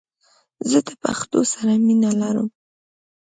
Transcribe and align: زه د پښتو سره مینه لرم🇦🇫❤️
زه 0.69 0.79
د 0.87 0.89
پښتو 1.03 1.39
سره 1.53 1.73
مینه 1.85 2.11
لرم🇦🇫❤️ 2.19 2.55